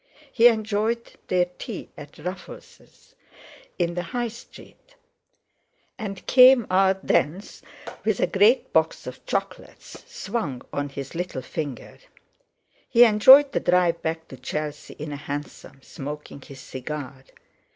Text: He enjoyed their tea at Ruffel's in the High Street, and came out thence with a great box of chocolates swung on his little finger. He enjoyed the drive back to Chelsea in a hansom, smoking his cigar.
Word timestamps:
He 0.31 0.47
enjoyed 0.47 1.11
their 1.27 1.45
tea 1.59 1.91
at 1.95 2.17
Ruffel's 2.17 3.13
in 3.77 3.93
the 3.93 4.01
High 4.01 4.29
Street, 4.29 4.95
and 5.99 6.25
came 6.25 6.65
out 6.71 7.05
thence 7.05 7.61
with 8.03 8.19
a 8.19 8.25
great 8.25 8.73
box 8.73 9.05
of 9.05 9.23
chocolates 9.27 10.03
swung 10.11 10.63
on 10.73 10.89
his 10.89 11.13
little 11.13 11.43
finger. 11.43 11.99
He 12.89 13.03
enjoyed 13.03 13.51
the 13.51 13.59
drive 13.59 14.01
back 14.01 14.27
to 14.29 14.37
Chelsea 14.37 14.95
in 14.95 15.11
a 15.11 15.17
hansom, 15.17 15.83
smoking 15.83 16.41
his 16.41 16.61
cigar. 16.61 17.23